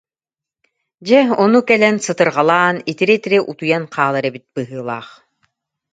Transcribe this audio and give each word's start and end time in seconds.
Дьэ, 1.05 1.19
ону 1.43 1.59
кэлэн 1.67 1.95
сытырҕалаан, 2.05 2.75
итирэ-итирэ 2.91 3.39
утуйан 3.49 3.83
хаалар 3.93 4.25
эбит 4.29 4.45
быһыылаах 4.53 5.09